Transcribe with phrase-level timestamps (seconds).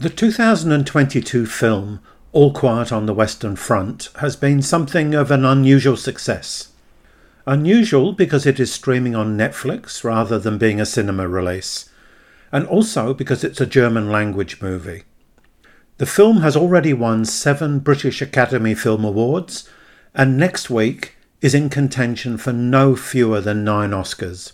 [0.00, 1.98] The 2022 film
[2.30, 6.68] All Quiet on the Western Front has been something of an unusual success.
[7.48, 11.90] Unusual because it is streaming on Netflix rather than being a cinema release,
[12.52, 15.02] and also because it's a German language movie.
[15.96, 19.68] The film has already won seven British Academy Film Awards,
[20.14, 24.52] and next week is in contention for no fewer than nine Oscars.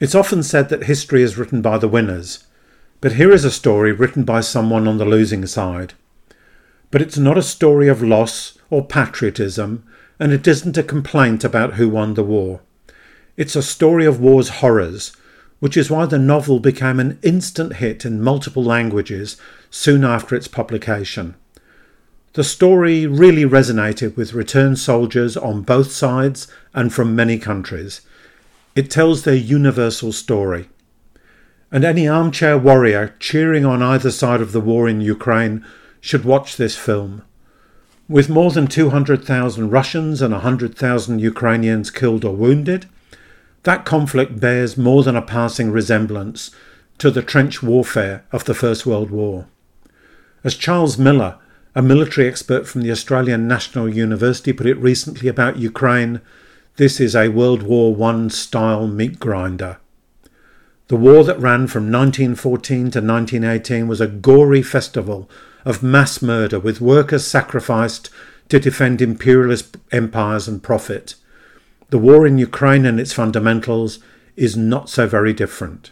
[0.00, 2.44] It's often said that history is written by the winners,
[3.00, 5.94] but here is a story written by someone on the losing side.
[6.90, 9.84] But it's not a story of loss or patriotism,
[10.18, 12.60] and it isn't a complaint about who won the war.
[13.36, 15.12] It's a story of war's horrors,
[15.62, 19.36] which is why the novel became an instant hit in multiple languages
[19.70, 21.36] soon after its publication.
[22.32, 28.00] The story really resonated with returned soldiers on both sides and from many countries.
[28.74, 30.68] It tells their universal story.
[31.70, 35.64] And any armchair warrior cheering on either side of the war in Ukraine
[36.00, 37.22] should watch this film.
[38.08, 42.86] With more than 200,000 Russians and 100,000 Ukrainians killed or wounded,
[43.64, 46.50] that conflict bears more than a passing resemblance
[46.98, 49.46] to the trench warfare of the First World War.
[50.44, 51.38] As Charles Miller,
[51.74, 56.20] a military expert from the Australian National University, put it recently about Ukraine,
[56.76, 59.78] this is a World War I style meat grinder.
[60.88, 65.30] The war that ran from 1914 to 1918 was a gory festival
[65.64, 68.10] of mass murder with workers sacrificed
[68.48, 71.14] to defend imperialist empires and profit.
[71.92, 73.98] The war in Ukraine and its fundamentals
[74.34, 75.90] is not so very different.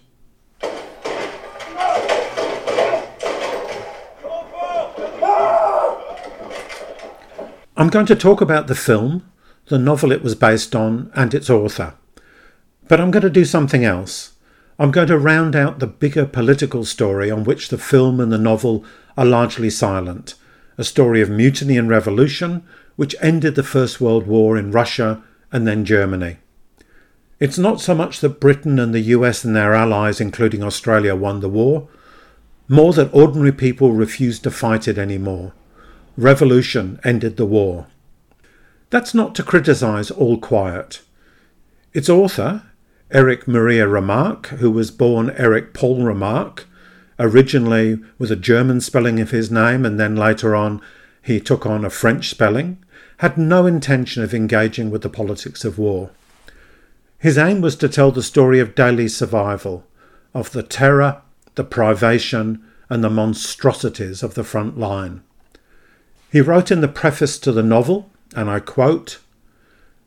[7.76, 9.30] I'm going to talk about the film,
[9.66, 11.92] the novel it was based on, and its author.
[12.88, 14.32] But I'm going to do something else.
[14.78, 18.38] I'm going to round out the bigger political story on which the film and the
[18.38, 18.86] novel
[19.18, 20.34] are largely silent
[20.78, 22.62] a story of mutiny and revolution,
[22.96, 25.22] which ended the First World War in Russia
[25.52, 26.38] and then Germany.
[27.38, 31.40] It's not so much that Britain and the US and their allies, including Australia, won
[31.40, 31.88] the war,
[32.68, 35.52] more that ordinary people refused to fight it anymore
[36.20, 37.86] revolution ended the war.
[38.90, 41.00] That's not to criticise All Quiet.
[41.92, 42.62] Its author,
[43.10, 46.66] Eric Maria Remarque, who was born Eric Paul Remark,
[47.18, 50.80] originally with a German spelling of his name and then later on
[51.22, 52.78] he took on a French spelling,
[53.20, 56.08] had no intention of engaging with the politics of war.
[57.18, 59.84] His aim was to tell the story of daily survival,
[60.32, 61.20] of the terror,
[61.54, 65.22] the privation, and the monstrosities of the front line.
[66.32, 69.18] He wrote in the preface to the novel, and I quote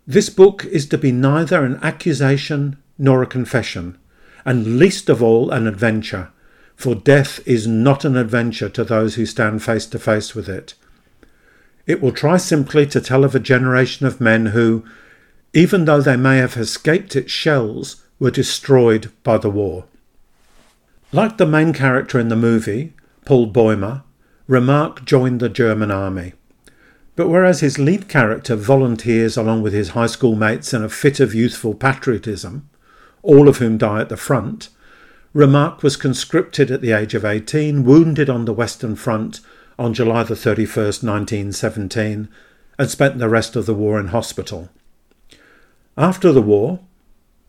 [0.07, 3.95] This book is to be neither an accusation nor a confession,
[4.43, 6.29] and least of all an adventure,
[6.75, 10.73] for death is not an adventure to those who stand face to face with it.
[11.85, 14.85] It will try simply to tell of a generation of men who,
[15.53, 19.85] even though they may have escaped its shells, were destroyed by the war.
[21.11, 22.93] Like the main character in the movie,
[23.25, 24.03] Paul Bäumer,
[24.47, 26.33] Remarque joined the German army.
[27.15, 31.19] But whereas his lead character volunteers along with his high school mates in a fit
[31.19, 32.67] of youthful patriotism,
[33.21, 34.69] all of whom die at the front,
[35.33, 39.39] Remarque was conscripted at the age of 18, wounded on the Western Front
[39.77, 42.29] on July the 31st, 1917,
[42.77, 44.69] and spent the rest of the war in hospital.
[45.97, 46.79] After the war,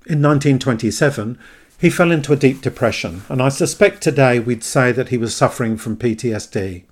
[0.07, 1.39] in 1927,
[1.79, 5.35] he fell into a deep depression, and I suspect today we'd say that he was
[5.35, 6.85] suffering from PTSD.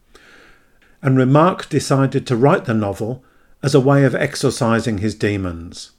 [1.02, 3.24] And Remarque decided to write the novel
[3.62, 5.92] as a way of exorcising his demons.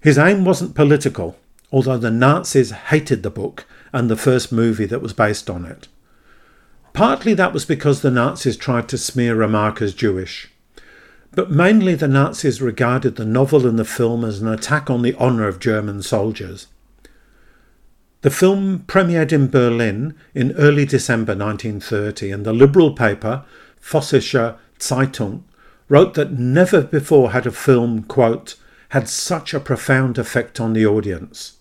[0.00, 1.36] His aim wasn't political,
[1.72, 5.88] although the Nazis hated the book and the first movie that was based on it.
[6.92, 10.50] Partly that was because the Nazis tried to smear Remarque as Jewish.
[11.32, 15.14] But mainly the Nazis regarded the novel and the film as an attack on the
[15.16, 16.66] honour of German soldiers.
[18.22, 23.44] The film premiered in Berlin in early December 1930, and the liberal paper,
[23.80, 25.44] Vossische Zeitung,
[25.88, 28.56] wrote that never before had a film, quote,
[28.88, 31.58] had such a profound effect on the audience,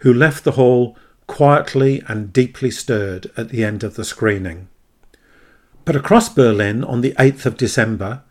[0.00, 4.68] who left the hall quietly and deeply stirred at the end of the screening.
[5.84, 8.22] But across Berlin on the 8th of December,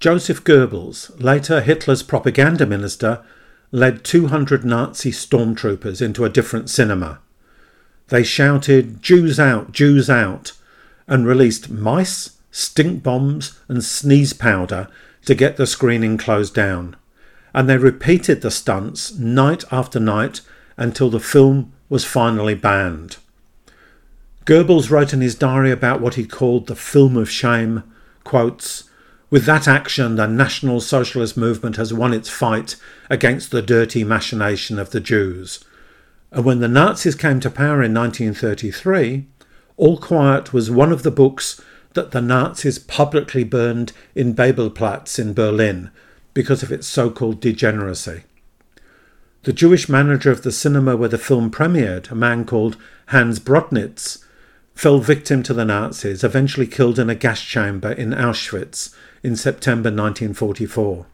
[0.00, 3.22] Joseph Goebbels, later Hitler's propaganda minister,
[3.70, 7.20] led 200 Nazi stormtroopers into a different cinema.
[8.08, 10.52] They shouted, Jews out, Jews out,
[11.06, 14.88] and released mice, stink bombs, and sneeze powder
[15.26, 16.96] to get the screening closed down.
[17.54, 20.40] And they repeated the stunts night after night
[20.76, 23.18] until the film was finally banned.
[24.46, 27.82] Goebbels wrote in his diary about what he called the film of shame,
[28.24, 28.84] quotes,
[29.30, 32.74] with that action, the National Socialist movement has won its fight
[33.08, 35.64] against the dirty machination of the Jews.
[36.32, 39.26] And when the Nazis came to power in 1933,
[39.76, 41.60] All Quiet was one of the books
[41.94, 45.90] that the Nazis publicly burned in Bebelplatz in Berlin
[46.34, 48.24] because of its so called degeneracy.
[49.44, 52.76] The Jewish manager of the cinema where the film premiered, a man called
[53.06, 54.22] Hans Brodnitz,
[54.74, 59.88] fell victim to the Nazis, eventually killed in a gas chamber in Auschwitz in September
[59.88, 61.06] 1944.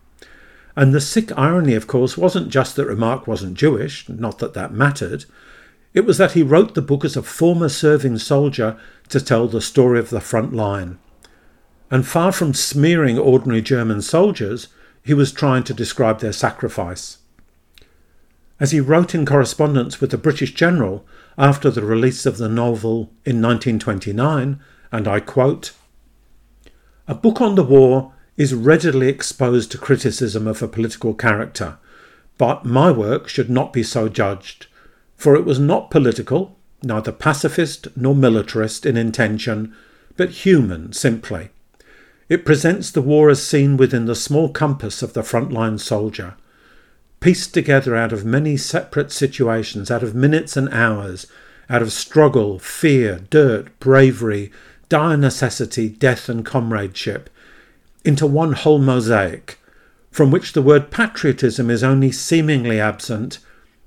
[0.74, 4.72] And the sick irony, of course, wasn't just that Remarque wasn't Jewish, not that that
[4.72, 5.24] mattered.
[5.94, 8.76] It was that he wrote the book as a former serving soldier
[9.08, 10.98] to tell the story of the front line.
[11.92, 14.66] And far from smearing ordinary German soldiers,
[15.04, 17.18] he was trying to describe their sacrifice
[18.58, 21.04] as he wrote in correspondence with the British general
[21.36, 24.58] after the release of the novel in 1929,
[24.90, 25.72] and I quote
[27.06, 31.78] A book on the war is readily exposed to criticism of a political character,
[32.38, 34.66] but my work should not be so judged,
[35.16, 39.74] for it was not political, neither pacifist nor militarist in intention,
[40.16, 41.50] but human simply.
[42.28, 46.34] It presents the war as seen within the small compass of the frontline soldier
[47.20, 51.26] pieced together out of many separate situations, out of minutes and hours,
[51.68, 54.50] out of struggle, fear, dirt, bravery,
[54.88, 57.28] dire necessity, death, and comradeship,
[58.04, 59.58] into one whole mosaic,
[60.10, 63.38] from which the word patriotism is only seemingly absent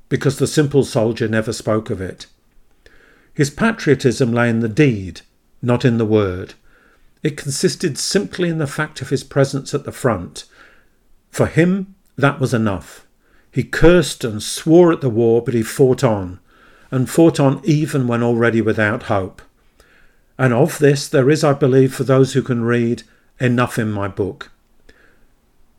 [0.10, 2.26] because the simple soldier never spoke of it.
[3.34, 5.22] His patriotism lay in the deed,
[5.62, 6.56] not in the word.
[7.24, 10.46] It consisted simply in the fact of his presence at the front.
[11.30, 13.06] For him, that was enough.
[13.52, 16.40] He cursed and swore at the war, but he fought on,
[16.92, 19.42] and fought on even when already without hope.
[20.38, 23.04] And of this there is, I believe, for those who can read,
[23.40, 24.52] enough in my book.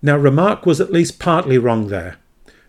[0.03, 2.17] Now, Remarque was at least partly wrong there.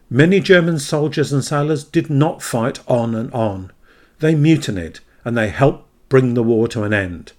[0.09, 3.71] Many German soldiers and sailors did not fight on and on.
[4.19, 7.31] They mutinied, and they helped bring the war to an end.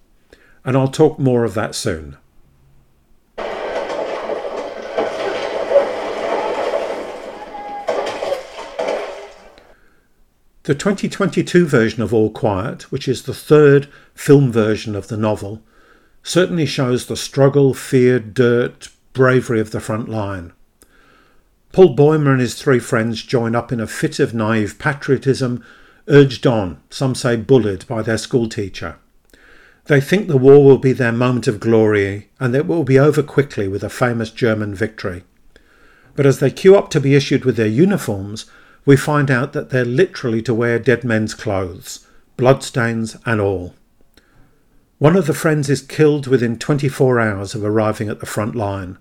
[0.65, 2.17] And I'll talk more of that soon.
[10.65, 15.61] The 2022 version of All Quiet, which is the third film version of the novel,
[16.23, 20.53] certainly shows the struggle, fear, dirt, bravery of the front line.
[21.73, 25.65] Paul Bäumer and his three friends join up in a fit of naive patriotism,
[26.07, 28.99] urged on, some say bullied, by their schoolteacher.
[29.87, 33.01] They think the war will be their moment of glory and that it will be
[33.01, 35.25] over quickly with a famous German victory.
[36.15, 38.47] But as they queue up to be issued with their uniforms,
[38.85, 43.75] we find out that they're literally to wear dead men's clothes, bloodstains and all.
[44.99, 48.99] One of the friends is killed within 24 hours of arriving at the front line.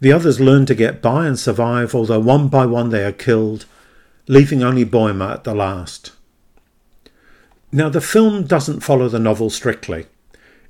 [0.00, 3.66] The others learn to get by and survive, although one by one they are killed,
[4.28, 6.12] leaving only Bäumer at the last.
[7.72, 10.06] Now, the film doesn't follow the novel strictly.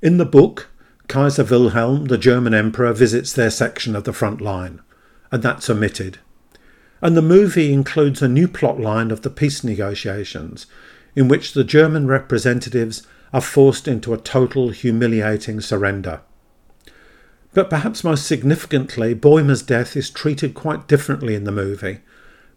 [0.01, 0.69] In the book,
[1.07, 4.81] Kaiser Wilhelm, the German emperor, visits their section of the front line,
[5.31, 6.19] and that's omitted.
[7.05, 10.65] And the movie includes a new plot line of the peace negotiations,
[11.15, 16.21] in which the German representatives are forced into a total humiliating surrender.
[17.53, 21.99] But perhaps most significantly, Bäumer's death is treated quite differently in the movie,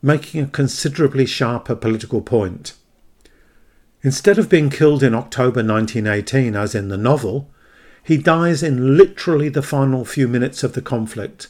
[0.01, 2.73] making a considerably sharper political point.
[4.03, 7.51] Instead of being killed in October 1918, as in the novel,
[8.03, 11.49] he dies in literally the final few minutes of the conflict,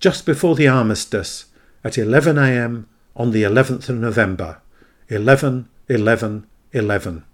[0.00, 1.46] just before the armistice,
[1.86, 4.60] at 11am on the 11th of November.
[5.08, 7.24] 11, 11, 11.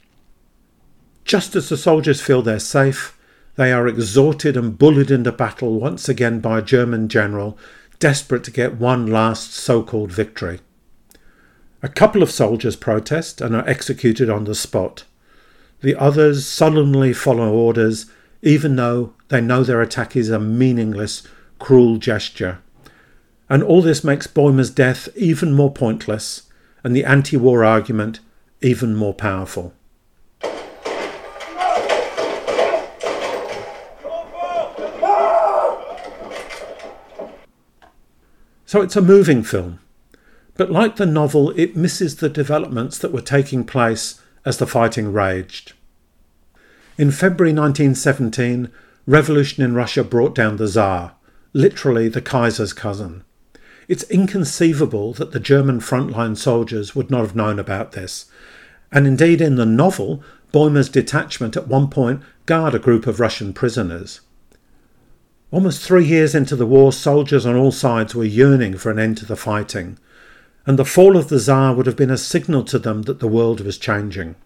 [1.25, 3.19] Just as the soldiers feel they're safe,
[3.57, 7.57] they are exhorted and bullied into battle once again by a German general
[7.99, 10.61] desperate to get one last so called victory.
[11.83, 15.05] A couple of soldiers protest and are executed on the spot.
[15.81, 18.07] The others sullenly follow orders,
[18.43, 21.27] even though they know their attack is a meaningless,
[21.59, 22.59] cruel gesture.
[23.53, 26.45] And all this makes Bäumer's death even more pointless
[26.83, 28.19] and the anti war argument
[28.63, 29.75] even more powerful.
[38.65, 39.81] So it's a moving film.
[40.55, 45.13] But like the novel, it misses the developments that were taking place as the fighting
[45.13, 45.75] raged.
[46.97, 48.71] In February 1917,
[49.07, 51.17] revolution in Russia brought down the Tsar,
[51.53, 53.25] literally the Kaiser's cousin.
[53.93, 58.25] It's inconceivable that the German frontline soldiers would not have known about this.
[58.91, 63.53] And indeed, in the novel, Bäumer's detachment at one point guard a group of Russian
[63.53, 64.23] prisoners.
[65.51, 69.19] Almost three years into the war, soldiers on all sides were yearning for an end
[69.19, 69.99] to the fighting,
[70.65, 73.29] and the fall of the Tsar would have been a signal to them that the
[73.29, 74.37] world was changing.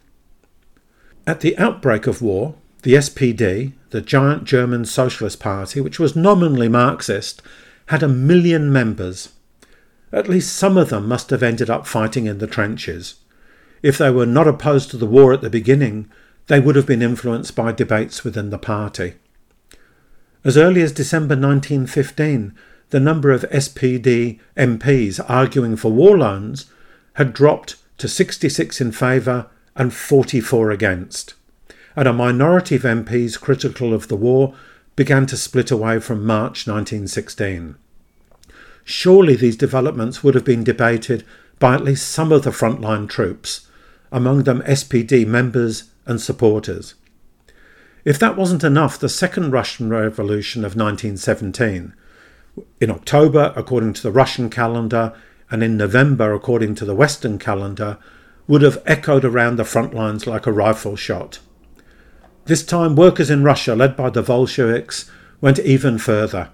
[1.25, 6.69] At the outbreak of war, the SPD, the giant German Socialist Party, which was nominally
[6.69, 7.43] Marxist,
[7.91, 9.29] had a million members.
[10.13, 13.17] At least some of them must have ended up fighting in the trenches.
[13.83, 16.09] If they were not opposed to the war at the beginning,
[16.47, 19.15] they would have been influenced by debates within the party.
[20.45, 22.55] As early as December 1915,
[22.91, 26.67] the number of SPD MPs arguing for war loans
[27.15, 31.35] had dropped to 66 in favour and 44 against,
[31.97, 34.55] and a minority of MPs critical of the war
[34.95, 37.77] began to split away from March 1916.
[38.89, 41.25] Surely these developments would have been debated
[41.59, 43.67] by at least some of the frontline troops,
[44.13, 46.95] among them SPD members and supporters.
[48.05, 51.95] If that wasn't enough, the Second Russian Revolution of 1917,
[52.81, 55.13] in October according to the Russian calendar,
[55.51, 57.99] and in November according to the Western calendar,
[58.47, 61.41] would have echoed around the front lines like a rifle shot.
[62.45, 66.51] This time, workers in Russia, led by the Bolsheviks, went even further,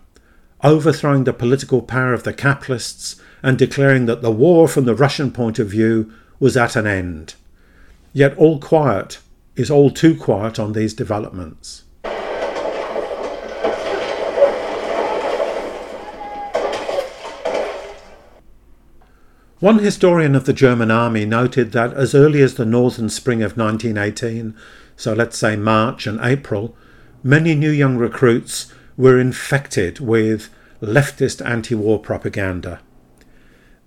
[0.62, 5.32] overthrowing the political power of the capitalists and declaring that the war, from the Russian
[5.32, 7.34] point of view, was at an end.
[8.12, 9.18] Yet all quiet
[9.56, 11.84] is all too quiet on these developments.
[19.62, 23.56] One historian of the German army noted that as early as the northern spring of
[23.56, 24.56] 1918,
[24.96, 26.76] so let's say March and April,
[27.22, 30.48] many new young recruits were infected with
[30.80, 32.80] leftist anti war propaganda.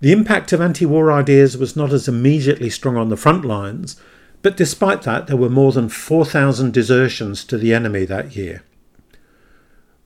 [0.00, 3.96] The impact of anti war ideas was not as immediately strong on the front lines,
[4.42, 8.62] but despite that, there were more than 4,000 desertions to the enemy that year.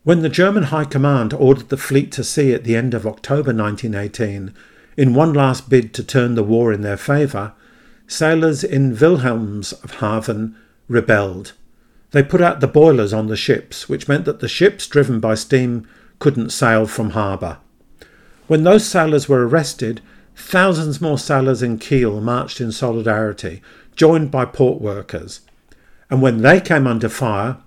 [0.04, 3.52] When the German High Command ordered the fleet to sea at the end of October
[3.52, 4.54] 1918,
[4.96, 7.52] in one last bid to turn the war in their favour,
[8.06, 10.54] sailors in Wilhelmshaven
[10.88, 11.52] rebelled.
[12.12, 15.34] They put out the boilers on the ships, which meant that the ships driven by
[15.34, 15.86] steam
[16.18, 17.58] couldn't sail from harbour.
[18.48, 20.00] When those sailors were arrested,
[20.34, 23.62] thousands more sailors in Kiel marched in solidarity,
[23.94, 25.40] joined by port workers.
[26.10, 27.58] And when they came under fire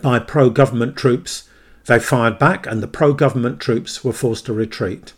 [0.00, 1.48] by pro government troops,
[1.86, 5.12] they fired back and the pro government troops were forced to retreat.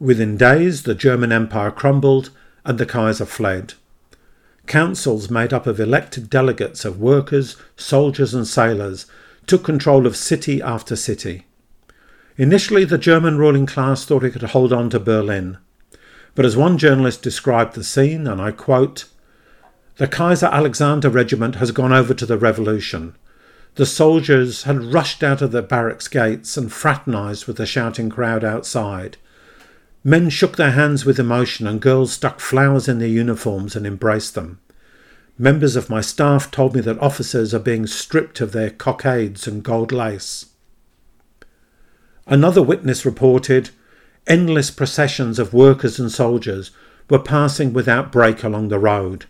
[0.00, 2.30] Within days, the German Empire crumbled
[2.64, 3.74] and the Kaiser fled.
[4.66, 9.06] Councils made up of elected delegates of workers, soldiers, and sailors
[9.46, 11.46] took control of city after city.
[12.36, 15.58] Initially, the German ruling class thought it could hold on to Berlin.
[16.34, 19.06] But as one journalist described the scene, and I quote,
[19.96, 23.16] the Kaiser Alexander Regiment has gone over to the revolution.
[23.76, 28.44] The soldiers had rushed out of the barracks gates and fraternised with the shouting crowd
[28.44, 29.16] outside.
[30.06, 34.36] Men shook their hands with emotion and girls stuck flowers in their uniforms and embraced
[34.36, 34.60] them.
[35.36, 39.64] Members of my staff told me that officers are being stripped of their cockades and
[39.64, 40.46] gold lace.
[42.24, 43.70] Another witness reported
[44.28, 46.70] endless processions of workers and soldiers
[47.10, 49.24] were passing without break along the road.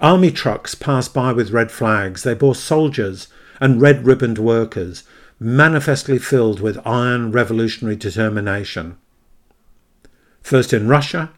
[0.00, 2.24] Army trucks passed by with red flags.
[2.24, 3.28] They bore soldiers
[3.60, 5.04] and red ribboned workers,
[5.38, 8.96] manifestly filled with iron revolutionary determination.
[10.42, 11.30] First in Russia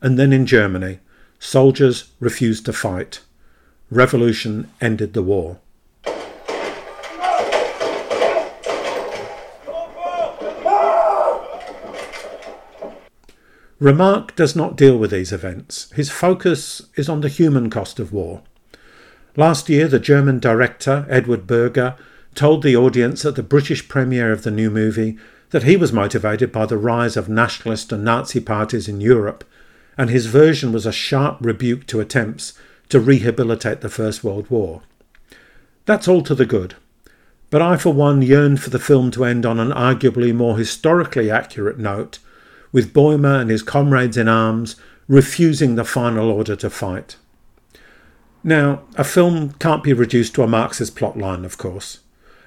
[0.00, 1.00] and then in Germany,
[1.38, 3.20] soldiers refused to fight.
[3.90, 5.58] Revolution ended the war.
[13.80, 15.90] Remarque does not deal with these events.
[15.92, 18.42] His focus is on the human cost of war.
[19.36, 21.94] Last year, the German director, Edward Berger,
[22.34, 25.16] told the audience at the British premiere of the new movie
[25.50, 29.44] that he was motivated by the rise of nationalist and Nazi parties in Europe,
[29.96, 32.52] and his version was a sharp rebuke to attempts
[32.88, 34.82] to rehabilitate the First World War.
[35.86, 36.76] That's all to the good,
[37.50, 41.30] but I for one yearned for the film to end on an arguably more historically
[41.30, 42.18] accurate note
[42.72, 44.76] with Bäumer and his comrades in arms
[45.08, 47.16] refusing the final order to fight.
[48.44, 52.00] Now, a film can't be reduced to a Marxist plotline, of course,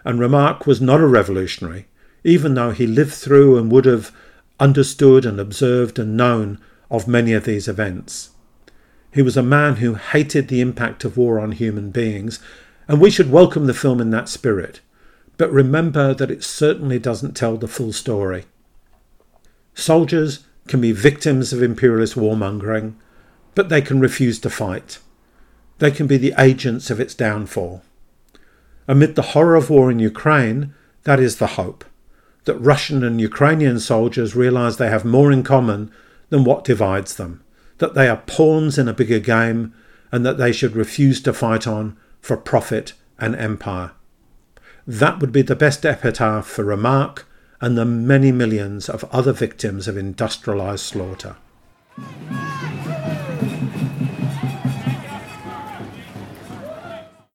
[0.05, 1.87] and Remarque was not a revolutionary,
[2.23, 4.11] even though he lived through and would have
[4.59, 6.59] understood and observed and known
[6.89, 8.29] of many of these events.
[9.11, 12.39] He was a man who hated the impact of war on human beings,
[12.87, 14.79] and we should welcome the film in that spirit.
[15.37, 18.45] But remember that it certainly doesn't tell the full story.
[19.73, 22.93] Soldiers can be victims of imperialist warmongering,
[23.55, 24.99] but they can refuse to fight.
[25.79, 27.81] They can be the agents of its downfall.
[28.87, 30.73] Amid the horror of war in Ukraine,
[31.03, 31.83] that is the hope
[32.45, 35.91] that Russian and Ukrainian soldiers realize they have more in common
[36.29, 37.43] than what divides them,
[37.77, 39.73] that they are pawns in a bigger game,
[40.11, 43.91] and that they should refuse to fight on for profit and empire.
[44.87, 47.25] That would be the best epitaph for Remarque
[47.61, 51.35] and the many millions of other victims of industrialized slaughter.